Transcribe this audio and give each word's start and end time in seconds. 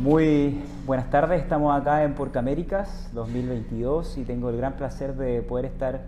Muy 0.00 0.58
buenas 0.86 1.10
tardes, 1.10 1.42
estamos 1.42 1.78
acá 1.78 2.04
en 2.04 2.14
Porca 2.14 2.38
Américas 2.38 3.10
2022 3.12 4.16
y 4.16 4.24
tengo 4.24 4.48
el 4.48 4.56
gran 4.56 4.78
placer 4.78 5.14
de 5.14 5.42
poder 5.42 5.66
estar 5.66 6.00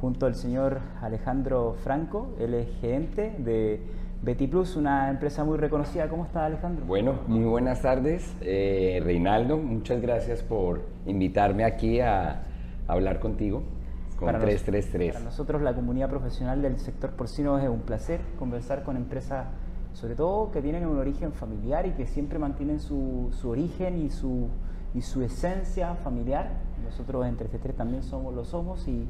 junto 0.00 0.26
al 0.26 0.34
señor 0.34 0.80
Alejandro 1.00 1.76
Franco, 1.84 2.34
él 2.40 2.54
es 2.54 2.66
gerente 2.80 3.36
de 3.38 3.82
Betty 4.20 4.48
Plus, 4.48 4.74
una 4.74 5.10
empresa 5.10 5.44
muy 5.44 5.58
reconocida. 5.58 6.08
¿Cómo 6.08 6.24
está 6.24 6.44
Alejandro? 6.44 6.86
Bueno, 6.86 7.20
muy 7.28 7.44
buenas 7.44 7.82
tardes, 7.82 8.34
eh, 8.40 9.00
Reinaldo, 9.04 9.58
muchas 9.58 10.02
gracias 10.02 10.42
por 10.42 10.80
invitarme 11.06 11.62
aquí 11.64 12.00
a, 12.00 12.42
hablar 12.88 13.20
contigo 13.20 13.62
con 14.18 14.26
Para 14.26 14.40
333. 14.40 15.12
Para 15.12 15.24
nosotros 15.24 15.62
la 15.62 15.72
comunidad 15.72 16.10
profesional 16.10 16.62
del 16.62 16.80
sector 16.80 17.10
porcino 17.10 17.60
es 17.60 17.68
un 17.68 17.82
placer 17.82 18.20
conversar 18.40 18.82
con 18.82 18.96
empresas 18.96 19.46
sobre 19.96 20.14
todo 20.14 20.50
que 20.50 20.60
tienen 20.60 20.86
un 20.86 20.98
origen 20.98 21.32
familiar 21.32 21.86
y 21.86 21.92
que 21.92 22.06
siempre 22.06 22.38
mantienen 22.38 22.80
su, 22.80 23.30
su 23.32 23.48
origen 23.48 23.96
y 24.04 24.10
su, 24.10 24.48
y 24.94 25.00
su 25.00 25.22
esencia 25.22 25.94
familiar. 25.94 26.50
Nosotros 26.84 27.24
en 27.24 27.36
333 27.36 27.76
también 27.76 28.02
somos, 28.02 28.34
lo 28.34 28.44
somos 28.44 28.86
y, 28.88 29.06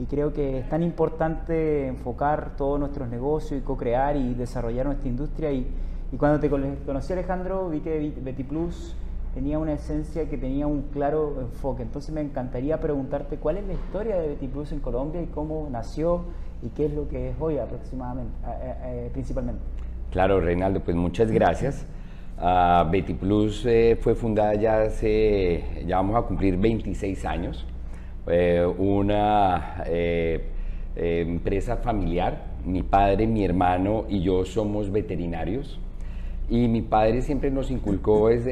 y 0.00 0.06
creo 0.06 0.32
que 0.32 0.58
es 0.58 0.68
tan 0.68 0.82
importante 0.82 1.86
enfocar 1.86 2.56
todos 2.56 2.80
nuestros 2.80 3.08
negocios 3.08 3.60
y 3.60 3.64
co-crear 3.64 4.16
y 4.16 4.34
desarrollar 4.34 4.86
nuestra 4.86 5.08
industria. 5.08 5.52
Y, 5.52 5.68
y 6.10 6.16
cuando 6.16 6.40
te 6.40 6.50
conocí 6.50 7.12
Alejandro, 7.12 7.68
vi 7.68 7.78
que 7.78 8.12
Betty 8.20 8.42
Plus 8.42 8.96
tenía 9.34 9.60
una 9.60 9.74
esencia 9.74 10.28
que 10.28 10.36
tenía 10.36 10.66
un 10.66 10.82
claro 10.92 11.42
enfoque. 11.42 11.84
Entonces 11.84 12.12
me 12.12 12.22
encantaría 12.22 12.80
preguntarte 12.80 13.36
cuál 13.36 13.58
es 13.58 13.66
la 13.68 13.74
historia 13.74 14.16
de 14.16 14.30
Betty 14.30 14.48
Plus 14.48 14.72
en 14.72 14.80
Colombia 14.80 15.22
y 15.22 15.26
cómo 15.26 15.68
nació 15.70 16.24
y 16.60 16.70
qué 16.70 16.86
es 16.86 16.92
lo 16.92 17.06
que 17.06 17.30
es 17.30 17.36
hoy 17.38 17.58
aproximadamente, 17.58 18.34
eh, 18.42 19.10
principalmente. 19.12 19.62
Claro, 20.14 20.38
Reinaldo, 20.38 20.78
pues 20.78 20.96
muchas 20.96 21.32
gracias. 21.32 21.84
Uh, 22.38 22.88
Betty 22.88 23.14
Plus 23.14 23.66
eh, 23.66 23.98
fue 24.00 24.14
fundada 24.14 24.54
ya 24.54 24.82
hace, 24.82 25.82
ya 25.88 25.96
vamos 25.96 26.14
a 26.14 26.22
cumplir 26.22 26.56
26 26.56 27.24
años. 27.24 27.66
Eh, 28.28 28.64
una 28.78 29.82
eh, 29.86 30.52
empresa 30.94 31.78
familiar. 31.78 32.44
Mi 32.64 32.84
padre, 32.84 33.26
mi 33.26 33.44
hermano 33.44 34.04
y 34.08 34.20
yo 34.20 34.44
somos 34.44 34.92
veterinarios. 34.92 35.80
Y 36.48 36.68
mi 36.68 36.82
padre 36.82 37.20
siempre 37.20 37.50
nos 37.50 37.72
inculcó 37.72 38.30
es, 38.30 38.44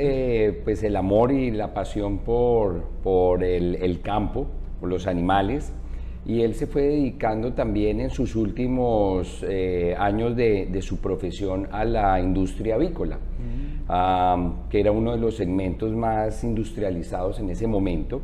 pues 0.64 0.82
el 0.82 0.96
amor 0.96 1.30
y 1.30 1.52
la 1.52 1.74
pasión 1.74 2.18
por, 2.18 2.88
por 3.04 3.44
el, 3.44 3.76
el 3.76 4.00
campo, 4.00 4.48
por 4.80 4.88
los 4.88 5.06
animales 5.06 5.72
y 6.24 6.42
él 6.42 6.54
se 6.54 6.66
fue 6.66 6.82
dedicando 6.82 7.52
también 7.52 8.00
en 8.00 8.10
sus 8.10 8.36
últimos 8.36 9.44
eh, 9.48 9.94
años 9.98 10.36
de, 10.36 10.66
de, 10.66 10.82
su 10.82 10.98
profesión 10.98 11.66
a 11.72 11.84
la 11.84 12.20
industria 12.20 12.76
avícola, 12.76 13.16
mm. 13.16 13.90
um, 13.90 14.54
que 14.68 14.78
era 14.78 14.92
uno 14.92 15.12
de 15.12 15.18
los 15.18 15.36
segmentos 15.36 15.92
más 15.92 16.44
industrializados 16.44 17.40
en 17.40 17.50
ese 17.50 17.66
momento. 17.66 18.20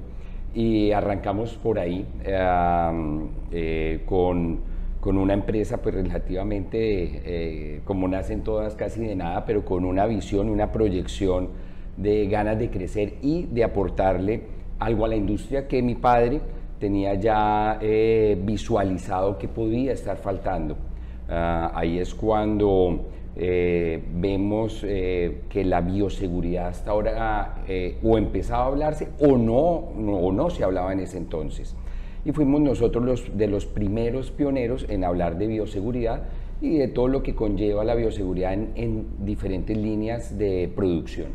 Y 0.54 0.92
arrancamos 0.92 1.54
por 1.56 1.78
ahí 1.78 2.06
um, 2.20 3.28
eh, 3.50 4.02
con, 4.06 4.60
con, 5.00 5.18
una 5.18 5.34
empresa 5.34 5.82
pues 5.82 5.94
relativamente, 5.94 6.78
eh, 7.24 7.80
como 7.84 8.06
nacen 8.06 8.42
todas 8.42 8.74
casi 8.76 9.00
de 9.00 9.16
nada, 9.16 9.44
pero 9.44 9.64
con 9.64 9.84
una 9.84 10.06
visión, 10.06 10.48
una 10.48 10.70
proyección 10.70 11.48
de 11.96 12.28
ganas 12.28 12.58
de 12.58 12.70
crecer 12.70 13.14
y 13.22 13.42
de 13.46 13.64
aportarle 13.64 14.42
algo 14.78 15.04
a 15.04 15.08
la 15.08 15.16
industria 15.16 15.66
que 15.66 15.82
mi 15.82 15.96
padre 15.96 16.40
tenía 16.78 17.14
ya 17.14 17.78
eh, 17.80 18.40
visualizado 18.42 19.38
que 19.38 19.48
podía 19.48 19.92
estar 19.92 20.16
faltando. 20.16 20.74
Uh, 20.74 21.68
ahí 21.74 21.98
es 21.98 22.14
cuando 22.14 23.00
eh, 23.36 24.02
vemos 24.14 24.82
eh, 24.82 25.42
que 25.48 25.64
la 25.64 25.80
bioseguridad 25.80 26.68
hasta 26.68 26.90
ahora 26.90 27.62
eh, 27.68 27.98
o 28.02 28.18
empezaba 28.18 28.64
a 28.64 28.66
hablarse 28.66 29.08
o 29.20 29.36
no, 29.36 29.90
no, 29.96 30.16
o 30.16 30.32
no 30.32 30.50
se 30.50 30.64
hablaba 30.64 30.92
en 30.92 31.00
ese 31.00 31.18
entonces. 31.18 31.76
Y 32.24 32.32
fuimos 32.32 32.60
nosotros 32.60 33.04
los, 33.04 33.38
de 33.38 33.46
los 33.46 33.64
primeros 33.66 34.30
pioneros 34.32 34.86
en 34.88 35.04
hablar 35.04 35.38
de 35.38 35.46
bioseguridad 35.46 36.22
y 36.60 36.78
de 36.78 36.88
todo 36.88 37.06
lo 37.06 37.22
que 37.22 37.34
conlleva 37.34 37.84
la 37.84 37.94
bioseguridad 37.94 38.54
en, 38.54 38.72
en 38.74 39.06
diferentes 39.24 39.76
líneas 39.76 40.36
de 40.36 40.72
producción. 40.74 41.28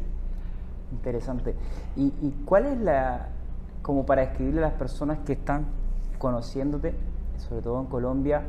Interesante. 0.92 1.56
¿Y, 1.96 2.08
y 2.22 2.34
cuál 2.46 2.66
es 2.66 2.78
la, 2.80 3.30
como 3.84 4.06
para 4.06 4.24
escribirle 4.24 4.62
a 4.62 4.70
las 4.70 4.74
personas 4.74 5.20
que 5.20 5.34
están 5.34 5.68
conociéndote, 6.18 6.96
sobre 7.38 7.62
todo 7.62 7.80
en 7.82 7.86
Colombia, 7.86 8.42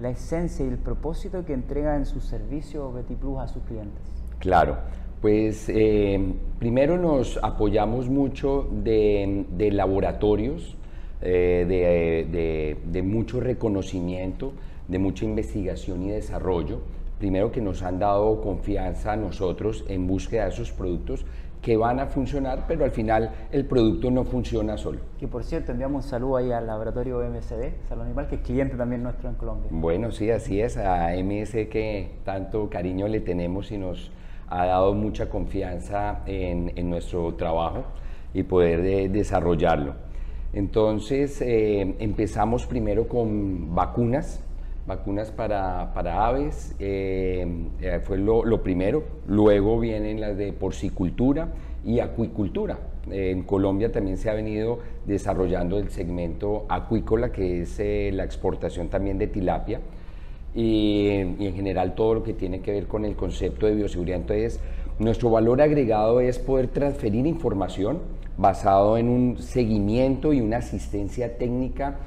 la 0.00 0.10
esencia 0.10 0.64
y 0.64 0.68
el 0.68 0.78
propósito 0.78 1.44
que 1.44 1.54
entrega 1.54 1.96
en 1.96 2.04
su 2.04 2.20
servicio 2.20 2.92
Betty 2.92 3.14
Plus 3.14 3.38
a 3.38 3.48
sus 3.48 3.62
clientes? 3.64 4.02
Claro, 4.38 4.76
pues 5.22 5.70
eh, 5.70 6.34
primero 6.58 6.98
nos 6.98 7.40
apoyamos 7.42 8.10
mucho 8.10 8.68
de, 8.70 9.46
laboratorios, 9.72 10.76
eh, 11.22 11.64
de, 11.66 12.30
de, 12.30 12.76
de, 12.84 13.02
mucho 13.02 13.40
reconocimiento, 13.40 14.52
de 14.88 14.98
mucha 14.98 15.24
investigación 15.24 16.02
y 16.02 16.10
desarrollo. 16.10 16.80
Primero 17.18 17.50
que 17.50 17.62
nos 17.62 17.82
han 17.82 17.98
dado 17.98 18.42
confianza 18.42 19.12
a 19.12 19.16
nosotros 19.16 19.86
en 19.88 20.06
búsqueda 20.06 20.44
de 20.44 20.50
esos 20.50 20.70
productos 20.70 21.24
que 21.62 21.76
van 21.76 22.00
a 22.00 22.06
funcionar, 22.06 22.64
pero 22.68 22.84
al 22.84 22.90
final 22.90 23.30
el 23.50 23.64
producto 23.64 24.10
no 24.10 24.24
funciona 24.24 24.76
solo. 24.76 25.00
Que 25.18 25.26
por 25.26 25.44
cierto, 25.44 25.72
enviamos 25.72 26.04
un 26.04 26.10
saludo 26.10 26.36
ahí 26.36 26.52
al 26.52 26.66
laboratorio 26.66 27.20
MSD, 27.20 27.88
Salón 27.88 28.06
Animal, 28.06 28.28
que 28.28 28.36
es 28.36 28.40
cliente 28.42 28.76
también 28.76 29.02
nuestro 29.02 29.28
en 29.28 29.34
Colombia. 29.34 29.68
Bueno, 29.70 30.12
sí, 30.12 30.30
así 30.30 30.60
es, 30.60 30.76
a 30.76 31.10
MS 31.16 31.52
que 31.68 32.18
tanto 32.24 32.70
cariño 32.70 33.08
le 33.08 33.20
tenemos 33.20 33.72
y 33.72 33.78
nos 33.78 34.12
ha 34.48 34.66
dado 34.66 34.94
mucha 34.94 35.28
confianza 35.28 36.22
en, 36.26 36.72
en 36.76 36.88
nuestro 36.88 37.34
trabajo 37.34 37.84
y 38.32 38.42
poder 38.42 38.82
de, 38.82 39.08
desarrollarlo. 39.08 39.94
Entonces 40.52 41.40
eh, 41.42 41.96
empezamos 41.98 42.66
primero 42.66 43.08
con 43.08 43.74
vacunas, 43.74 44.42
vacunas 44.86 45.30
para, 45.30 45.92
para 45.92 46.26
aves, 46.26 46.74
eh, 46.78 48.00
fue 48.04 48.18
lo, 48.18 48.44
lo, 48.44 48.62
primero, 48.62 49.04
luego 49.26 49.80
vienen 49.80 50.20
las 50.20 50.36
de 50.36 50.52
porcicultura 50.52 51.48
y 51.84 52.00
acuicultura. 52.00 52.78
En 53.10 53.42
Colombia 53.42 53.92
también 53.92 54.16
se 54.16 54.30
ha 54.30 54.34
venido 54.34 54.80
desarrollando 55.06 55.78
el 55.78 55.90
segmento 55.90 56.66
acuícola, 56.68 57.30
que 57.30 57.62
es 57.62 57.78
eh, 57.78 58.10
la 58.12 58.24
exportación 58.24 58.88
también 58.88 59.18
de 59.18 59.26
tilapia, 59.26 59.80
y, 60.54 61.08
y, 61.38 61.46
en 61.46 61.54
general 61.54 61.94
todo 61.94 62.14
lo 62.14 62.22
que 62.22 62.32
tiene 62.32 62.60
que 62.60 62.72
ver 62.72 62.86
con 62.86 63.04
el 63.04 63.14
concepto 63.14 63.66
de 63.66 63.74
bioseguridad. 63.74 64.18
Entonces, 64.20 64.60
nuestro 64.98 65.30
valor 65.30 65.60
agregado 65.60 66.20
es 66.20 66.38
poder 66.38 66.68
transferir 66.68 67.26
información 67.26 68.00
basado 68.38 68.96
en 68.98 69.08
un 69.08 69.38
seguimiento 69.38 70.32
y 70.32 70.40
una 70.40 70.58
asistencia 70.58 71.36
técnica 71.38 71.98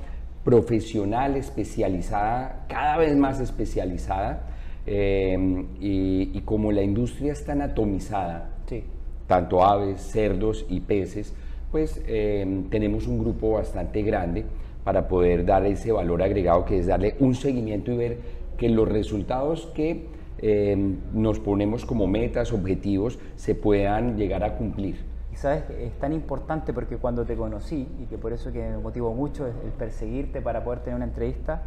profesional, 0.49 1.35
especializada, 1.35 2.65
cada 2.67 2.97
vez 2.97 3.15
más 3.15 3.39
especializada, 3.39 4.47
eh, 4.87 5.37
y, 5.79 6.31
y, 6.33 6.41
como 6.41 6.71
la 6.71 6.81
industria 6.81 7.33
está 7.33 7.53
atomizada, 7.63 8.49
sí. 8.65 8.83
tanto 9.27 9.63
aves, 9.63 10.01
cerdos 10.01 10.65
y 10.67 10.79
peces, 10.79 11.35
pues 11.71 12.01
eh, 12.07 12.63
tenemos 12.71 13.05
un 13.05 13.19
grupo 13.19 13.51
bastante 13.51 14.01
grande 14.01 14.43
para 14.83 15.07
poder 15.07 15.45
dar 15.45 15.67
ese 15.67 15.91
valor 15.91 16.23
agregado 16.23 16.66
que 16.66 16.79
es 16.79 16.87
darle 16.87 17.13
un 17.19 17.35
seguimiento 17.35 17.91
y 17.91 17.97
ver 17.97 18.17
que 18.57 18.69
los 18.69 18.89
resultados 18.89 19.67
que 19.75 20.07
eh, 20.39 20.75
nos 21.13 21.39
ponemos 21.39 21.85
como 21.85 22.07
metas, 22.07 22.53
objetivos, 22.53 23.19
se 23.35 23.53
puedan 23.53 24.17
llegar 24.17 24.43
a 24.43 24.57
cumplir 24.57 24.95
sabes, 25.35 25.69
es 25.69 25.97
tan 26.00 26.13
importante 26.13 26.73
porque 26.73 26.97
cuando 26.97 27.25
te 27.25 27.35
conocí, 27.35 27.88
y 28.00 28.06
que 28.06 28.17
por 28.17 28.34
eso 28.34 28.51
que 28.51 28.62
me 28.69 28.78
motivó 28.78 29.13
mucho 29.13 29.47
el 29.47 29.72
perseguirte 29.78 30.41
para 30.41 30.63
poder 30.63 30.79
tener 30.79 30.95
una 30.95 31.06
entrevista, 31.06 31.63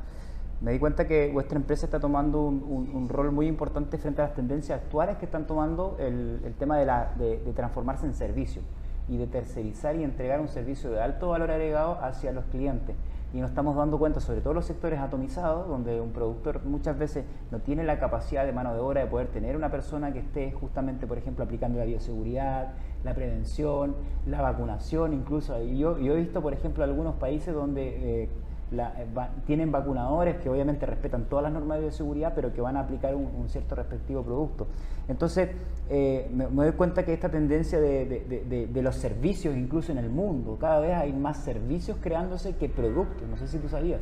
me 0.63 0.71
di 0.71 0.79
cuenta 0.79 1.09
que 1.09 1.29
vuestra 1.33 1.59
empresa 1.59 1.87
está 1.87 1.99
tomando 1.99 2.41
un, 2.43 3.09
rol 3.09 3.33
muy 3.33 3.49
importante 3.49 3.99
frente 3.99 4.23
a 4.23 4.27
las 4.27 4.35
tendencias 4.35 4.81
actuales 4.81 5.17
que 5.17 5.25
están 5.25 5.45
tomando 5.47 5.97
el, 5.99 6.55
tema 6.57 6.79
de, 6.79 6.87
la, 6.87 7.13
de, 7.17 7.39
transformarse 7.53 8.07
en 8.07 8.15
servicio 8.15 8.63
y 9.09 9.17
de 9.17 9.27
tercerizar 9.27 9.97
y 9.97 10.05
entregar 10.05 10.41
un 10.41 10.47
servicio 10.47 10.91
de 10.91 11.03
alto 11.03 11.31
valor 11.31 11.51
agregado 11.51 11.99
hacia 12.01 12.31
los 12.31 12.45
clientes. 12.45 12.95
Y 13.33 13.41
nos 13.41 13.51
estamos 13.51 13.77
dando 13.77 13.99
cuenta, 13.99 14.21
sobre 14.21 14.43
todo 14.43 14.53
los 14.53 14.67
sectores 14.67 15.01
atomizados, 15.01 15.67
donde 15.67 16.01
un 16.01 16.13
productor 16.13 16.65
muchas 16.65 16.99
veces 16.99 17.25
no 17.51 17.61
tiene 17.61 17.83
la 17.83 17.99
capacidad 17.99 18.45
de 18.45 18.53
mano 18.53 18.75
de 18.75 18.81
obra 18.81 19.01
de 19.01 19.07
poder 19.07 19.29
tener 19.29 19.57
una 19.57 19.71
persona 19.71 20.13
que 20.13 20.19
esté 20.19 20.53
justamente, 20.53 21.07
por 21.07 21.17
ejemplo, 21.17 21.45
aplicando 21.45 21.79
la 21.79 21.87
bioseguridad, 21.87 22.73
la 23.05 23.15
prevención, 23.15 23.97
la 24.27 24.43
vacunación 24.43 25.15
incluso. 25.15 25.59
Yo, 25.63 25.99
yo 25.99 26.15
he 26.15 26.21
visto, 26.21 26.43
por 26.43 26.53
ejemplo, 26.53 26.85
algunos 26.85 27.15
países 27.15 27.55
donde 27.55 28.25
eh, 28.25 28.29
la, 28.73 28.95
eh, 29.01 29.07
va, 29.17 29.31
tienen 29.47 29.71
vacunadores 29.71 30.37
que 30.37 30.49
obviamente 30.49 30.87
respetan 30.87 31.25
todas 31.25 31.45
las 31.45 31.53
normas 31.53 31.79
de 31.79 31.85
bioseguridad, 31.85 32.33
pero 32.35 32.53
que 32.53 32.61
van 32.61 32.77
a 32.77 32.81
aplicar 32.81 33.15
un, 33.15 33.29
un 33.39 33.49
cierto 33.49 33.75
respectivo 33.75 34.23
producto. 34.23 34.67
Entonces, 35.09 35.51
eh, 35.91 36.29
me, 36.33 36.49
me, 36.49 36.65
doy 36.65 36.73
cuenta 36.73 37.05
que 37.05 37.13
esta 37.13 37.29
tendencia 37.29 37.81
de, 37.81 38.07
de, 38.07 38.45
de, 38.49 38.67
de, 38.67 38.83
los 38.83 38.97
servicios, 38.97 39.57
incluso 39.57 39.93
en 39.93 39.99
el 39.99 40.09
mundo, 40.09 40.57
cada 40.61 40.81
vez 40.81 40.95
hay 40.95 41.13
más 41.13 41.39
servicios 41.39 41.99
creándose 42.01 42.57
que 42.57 42.69
productos. 42.69 43.29
No 43.29 43.37
sé 43.37 43.47
si 43.49 43.59
tú 43.59 43.69
sabías. 43.69 44.01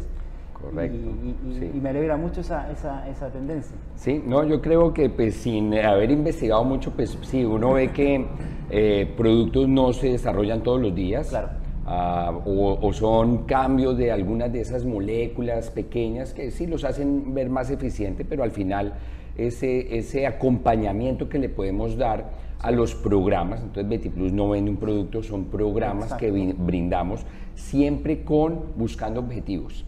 Correcto. 0.53 0.97
Y, 0.97 1.51
y, 1.51 1.59
sí. 1.59 1.71
y, 1.75 1.81
me 1.81 1.89
alegra 1.89 2.17
mucho 2.17 2.43
esa, 2.43 2.71
esa, 2.71 3.09
esa, 3.09 3.31
tendencia. 3.31 3.75
Sí, 3.97 4.23
no, 4.25 4.45
yo 4.45 4.61
creo 4.61 4.93
que 4.93 5.09
pues 5.09 5.37
sin 5.37 5.75
haber 5.75 6.11
investigado 6.11 6.65
mucho, 6.65 6.91
pues 6.93 7.17
sí, 7.23 7.45
uno 7.45 7.73
ve 7.73 7.93
que 7.93 8.27
eh, 8.69 9.13
productos 9.17 9.69
no 9.69 9.93
se 9.93 10.09
desarrollan 10.09 10.63
todos 10.63 10.81
los 10.81 10.95
días. 10.95 11.29
Claro. 11.29 11.49
Ah, 11.93 12.31
o, 12.45 12.79
o 12.81 12.93
son 12.93 13.47
cambios 13.47 13.99
de 13.99 14.13
algunas 14.13 14.53
de 14.53 14.61
esas 14.61 14.85
moléculas 14.85 15.71
pequeñas 15.71 16.33
que 16.33 16.53
sí 16.53 16.69
los 16.69 16.85
hacen 16.85 17.35
ver 17.35 17.51
más 17.51 17.69
eficiente, 17.69 18.25
pero 18.25 18.45
al 18.45 18.53
final 18.53 18.95
ese, 19.37 19.99
ese 19.99 20.25
acompañamiento 20.25 21.29
que 21.29 21.41
le 21.41 21.49
podemos 21.49 21.97
dar 21.97 22.31
a 22.61 22.71
los 22.71 22.95
programas, 22.95 23.61
entonces 23.61 23.89
Betty 23.89 24.09
Plus 24.09 24.33
no 24.33 24.51
vende 24.51 24.71
un 24.71 24.77
producto, 24.77 25.25
son 25.25 25.47
programas 25.47 26.15
que 26.15 26.29
Exacto. 26.29 26.63
brindamos 26.63 27.27
siempre 27.57 28.23
con 28.23 28.67
buscando 28.77 29.19
objetivos. 29.19 29.85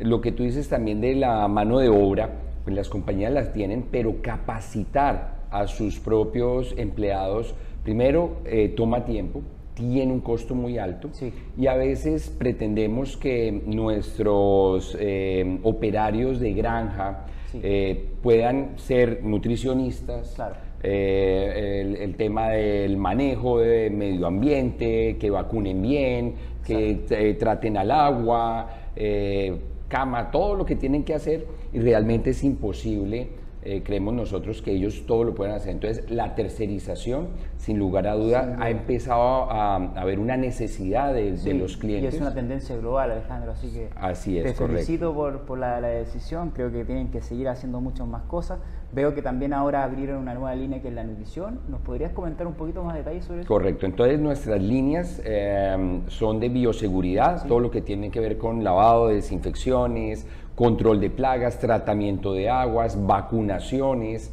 Lo 0.00 0.20
que 0.20 0.32
tú 0.32 0.42
dices 0.42 0.68
también 0.68 1.00
de 1.00 1.14
la 1.14 1.46
mano 1.46 1.78
de 1.78 1.90
obra, 1.90 2.28
pues 2.64 2.74
las 2.74 2.88
compañías 2.88 3.32
las 3.32 3.52
tienen, 3.52 3.84
pero 3.88 4.20
capacitar 4.20 5.42
a 5.52 5.68
sus 5.68 6.00
propios 6.00 6.74
empleados, 6.76 7.54
primero 7.84 8.38
eh, 8.46 8.74
toma 8.76 9.04
tiempo, 9.04 9.42
tiene 9.80 10.12
un 10.12 10.20
costo 10.20 10.54
muy 10.54 10.76
alto 10.76 11.08
Sí. 11.12 11.32
y 11.56 11.66
a 11.66 11.74
veces 11.74 12.28
pretendemos 12.28 13.16
que 13.16 13.62
nuestros 13.66 14.94
eh, 15.00 15.58
operarios 15.62 16.38
de 16.38 16.52
granja 16.52 17.24
Sí. 17.46 17.60
eh, 17.62 18.04
puedan 18.22 18.78
ser 18.78 19.24
nutricionistas, 19.24 20.34
Claro. 20.36 20.54
eh, 20.82 21.80
el, 21.82 21.96
el 21.96 22.14
tema 22.16 22.50
del 22.50 22.96
manejo 22.98 23.58
de 23.58 23.88
medio 23.90 24.26
ambiente, 24.26 25.16
que 25.18 25.30
vacunen 25.30 25.80
bien, 25.82 26.34
que 26.66 27.34
traten 27.40 27.76
al 27.78 27.90
agua, 27.90 28.68
cama, 29.88 30.30
todo 30.30 30.54
lo 30.54 30.64
que 30.64 30.76
tienen 30.76 31.02
que 31.02 31.14
hacer 31.14 31.44
y 31.72 31.80
realmente 31.80 32.30
es 32.30 32.44
imposible. 32.44 33.28
Eh, 33.62 33.82
creemos 33.84 34.14
nosotros 34.14 34.62
que 34.62 34.72
ellos 34.72 35.04
todo 35.06 35.24
lo 35.24 35.34
pueden 35.34 35.54
hacer. 35.54 35.72
Entonces, 35.72 36.10
la 36.10 36.34
tercerización, 36.34 37.28
sin 37.58 37.78
lugar 37.78 38.06
a 38.06 38.14
duda, 38.14 38.56
ha 38.58 38.70
empezado 38.70 39.50
a, 39.50 39.76
a 39.76 40.00
haber 40.00 40.18
una 40.18 40.36
necesidad 40.36 41.12
de, 41.12 41.32
los 41.54 41.76
clientes. 41.76 42.14
Y 42.14 42.16
es 42.16 42.20
una 42.22 42.34
tendencia 42.34 42.76
global, 42.76 43.10
Alejandro, 43.10 43.52
así 43.52 43.70
que 43.70 43.90
Así 43.96 44.38
es, 44.38 44.44
te 44.44 44.54
correcto. 44.54 44.76
felicito 44.76 45.14
por, 45.14 45.40
por 45.42 45.58
la, 45.58 45.80
la 45.80 45.88
decisión, 45.88 46.50
creo 46.50 46.72
que 46.72 46.84
tienen 46.84 47.10
que 47.10 47.20
seguir 47.20 47.48
haciendo 47.48 47.80
muchas 47.80 48.06
más 48.06 48.22
cosas. 48.22 48.60
Veo 48.92 49.14
que 49.14 49.22
también 49.22 49.52
ahora 49.52 49.84
abrieron 49.84 50.18
una 50.18 50.34
nueva 50.34 50.54
línea 50.56 50.82
que 50.82 50.88
es 50.88 50.94
la 50.94 51.04
nutrición. 51.04 51.60
¿Nos 51.68 51.80
podrías 51.80 52.12
comentar 52.12 52.46
un 52.46 52.54
poquito 52.54 52.82
más 52.82 52.96
detalles 52.96 53.24
sobre 53.24 53.40
eso? 53.42 53.48
Correcto, 53.48 53.86
entonces 53.86 54.18
nuestras 54.18 54.60
líneas 54.60 55.22
eh, 55.24 56.00
son 56.08 56.40
de 56.40 56.48
bioseguridad, 56.48 57.46
todo 57.46 57.60
lo 57.60 57.70
que 57.70 57.82
tiene 57.82 58.10
que 58.10 58.18
ver 58.18 58.36
con 58.36 58.64
lavado 58.64 59.06
de 59.08 59.14
desinfecciones, 59.16 60.26
control 60.56 61.00
de 61.00 61.08
plagas, 61.08 61.60
tratamiento 61.60 62.32
de 62.32 62.50
aguas, 62.50 62.98
vacunaciones 63.06 64.32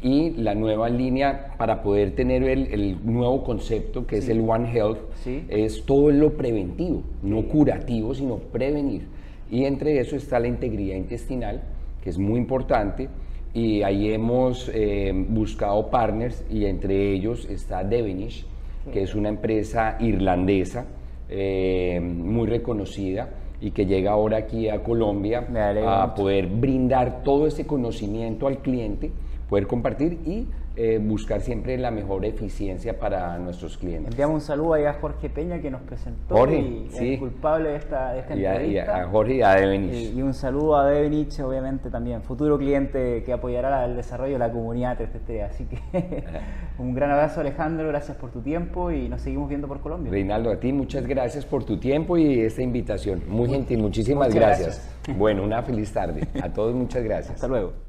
y 0.00 0.30
la 0.30 0.54
nueva 0.54 0.88
línea 0.88 1.54
para 1.58 1.82
poder 1.82 2.14
tener 2.14 2.44
el, 2.44 2.66
el 2.72 2.98
nuevo 3.04 3.42
concepto 3.42 4.06
que 4.06 4.18
es 4.18 4.28
el 4.28 4.48
One 4.48 4.70
Health, 4.72 4.98
Sí. 5.24 5.44
es 5.48 5.84
todo 5.84 6.12
lo 6.12 6.34
preventivo, 6.36 7.02
no 7.22 7.42
curativo, 7.48 8.14
sino 8.14 8.36
prevenir. 8.36 9.08
Y 9.50 9.64
entre 9.64 9.98
eso 9.98 10.14
está 10.14 10.38
la 10.38 10.46
integridad 10.46 10.94
intestinal, 10.96 11.62
que 12.02 12.10
es 12.10 12.18
muy 12.18 12.38
importante, 12.38 13.08
y 13.56 13.82
ahí 13.82 14.12
hemos 14.12 14.70
eh, 14.74 15.12
buscado 15.14 15.88
partners 15.88 16.44
y 16.50 16.66
entre 16.66 17.14
ellos 17.14 17.46
está 17.48 17.82
Devenish, 17.82 18.44
que 18.92 19.02
es 19.02 19.14
una 19.14 19.30
empresa 19.30 19.96
irlandesa 19.98 20.84
eh, 21.30 21.98
muy 22.02 22.48
reconocida 22.48 23.30
y 23.58 23.70
que 23.70 23.86
llega 23.86 24.10
ahora 24.10 24.36
aquí 24.36 24.68
a 24.68 24.82
Colombia 24.82 25.38
a 25.38 26.02
mucho. 26.04 26.14
poder 26.16 26.48
brindar 26.48 27.22
todo 27.22 27.46
ese 27.46 27.66
conocimiento 27.66 28.46
al 28.46 28.58
cliente, 28.58 29.10
poder 29.48 29.66
compartir 29.66 30.18
y 30.26 30.46
eh, 30.76 30.98
buscar 31.02 31.40
siempre 31.40 31.78
la 31.78 31.90
mejor 31.90 32.24
eficiencia 32.24 32.98
para 32.98 33.38
nuestros 33.38 33.78
clientes. 33.78 34.10
Enviamos 34.12 34.34
un 34.34 34.40
saludo 34.42 34.74
ahí 34.74 34.84
a 34.84 34.92
Jorge 34.94 35.30
Peña 35.30 35.58
que 35.60 35.70
nos 35.70 35.80
presentó 35.82 36.36
Jorge, 36.36 36.58
y 36.58 36.88
sí. 36.90 37.14
el 37.14 37.18
culpable 37.18 37.70
de 37.70 37.76
esta, 37.76 38.12
de 38.12 38.20
esta 38.20 38.34
Y 38.36 38.38
a, 38.38 38.40
y 38.40 38.46
a- 38.46 38.52
entrevista. 38.54 39.08
Jorge 39.10 39.34
y 39.36 39.42
a 39.42 39.54
Devenish. 39.54 39.94
Y, 40.14 40.18
y 40.18 40.22
un 40.22 40.34
saludo 40.34 40.76
a 40.76 40.86
Devenich, 40.86 41.40
obviamente 41.40 41.90
también, 41.90 42.22
futuro 42.22 42.58
cliente 42.58 43.22
que 43.24 43.32
apoyará 43.32 43.84
el 43.86 43.96
desarrollo 43.96 44.34
de 44.34 44.38
la 44.38 44.52
comunidad 44.52 44.96
333. 44.96 45.50
Así 45.50 45.64
que 45.64 45.78
un 46.78 46.94
gran 46.94 47.10
abrazo 47.10 47.40
Alejandro, 47.40 47.88
gracias 47.88 48.16
por 48.16 48.30
tu 48.30 48.40
tiempo 48.42 48.90
y 48.90 49.08
nos 49.08 49.22
seguimos 49.22 49.48
viendo 49.48 49.66
por 49.68 49.80
Colombia. 49.80 50.12
Reinaldo, 50.12 50.50
a 50.50 50.60
ti 50.60 50.72
muchas 50.72 51.06
gracias 51.06 51.44
por 51.46 51.64
tu 51.64 51.78
tiempo 51.78 52.16
y 52.18 52.40
esta 52.40 52.62
invitación. 52.62 53.22
Muy 53.28 53.48
gentil, 53.48 53.78
muchísimas 53.78 54.28
Muchas 54.28 54.40
gracias. 54.40 54.96
Bueno, 55.16 55.42
una 55.44 55.62
feliz 55.62 55.92
tarde. 55.92 56.26
A 56.42 56.52
todos 56.52 56.74
muchas 56.74 57.02
gracias. 57.04 57.34
Hasta 57.36 57.48
luego. 57.48 57.85